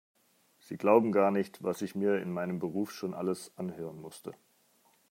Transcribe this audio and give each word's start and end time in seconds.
Sie 0.57 0.77
glauben 0.79 1.11
gar 1.11 1.29
nicht, 1.29 1.61
was 1.61 1.83
ich 1.83 1.93
mir 1.93 2.19
in 2.19 2.31
meinem 2.33 2.57
Beruf 2.57 2.89
schon 2.91 3.13
alles 3.13 3.55
anhören 3.55 4.01
musste. 4.01 4.33